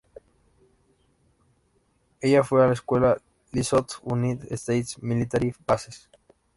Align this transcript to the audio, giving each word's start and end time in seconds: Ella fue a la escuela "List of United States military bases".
Ella 2.21 2.43
fue 2.43 2.63
a 2.63 2.67
la 2.67 2.73
escuela 2.73 3.21
"List 3.51 3.73
of 3.73 3.85
United 4.03 4.49
States 4.57 4.97
military 5.03 5.53
bases". 5.67 6.09